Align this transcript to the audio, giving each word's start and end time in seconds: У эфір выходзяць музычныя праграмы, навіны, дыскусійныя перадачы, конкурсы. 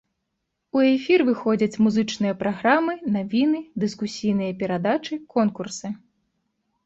У 0.77 0.81
эфір 0.93 1.19
выходзяць 1.27 1.79
музычныя 1.87 2.37
праграмы, 2.41 2.93
навіны, 3.15 3.61
дыскусійныя 3.83 4.55
перадачы, 4.63 5.13
конкурсы. 5.35 5.87